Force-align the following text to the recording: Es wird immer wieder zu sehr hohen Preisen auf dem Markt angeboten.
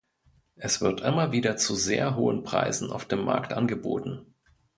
Es 0.55 0.81
wird 0.81 1.01
immer 1.01 1.31
wieder 1.31 1.57
zu 1.57 1.75
sehr 1.75 2.15
hohen 2.15 2.41
Preisen 2.41 2.89
auf 2.89 3.05
dem 3.05 3.23
Markt 3.23 3.53
angeboten. 3.53 4.33